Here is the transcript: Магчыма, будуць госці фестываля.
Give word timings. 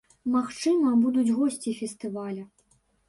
Магчыма, 0.35 0.93
будуць 1.03 1.35
госці 1.37 1.77
фестываля. 1.81 2.43